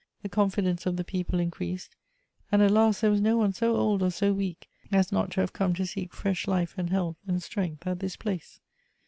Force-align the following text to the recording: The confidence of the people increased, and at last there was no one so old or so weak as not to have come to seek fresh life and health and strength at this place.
The 0.23 0.29
confidence 0.29 0.87
of 0.87 0.95
the 0.97 1.03
people 1.03 1.39
increased, 1.39 1.95
and 2.51 2.63
at 2.63 2.71
last 2.71 3.01
there 3.01 3.11
was 3.11 3.21
no 3.21 3.37
one 3.37 3.53
so 3.53 3.75
old 3.75 4.01
or 4.01 4.09
so 4.09 4.33
weak 4.33 4.67
as 4.91 5.11
not 5.11 5.29
to 5.33 5.41
have 5.41 5.53
come 5.53 5.75
to 5.75 5.85
seek 5.85 6.11
fresh 6.11 6.47
life 6.47 6.73
and 6.75 6.89
health 6.89 7.17
and 7.27 7.43
strength 7.43 7.85
at 7.85 7.99
this 7.99 8.15
place. 8.15 8.59